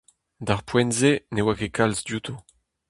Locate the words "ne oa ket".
1.33-1.73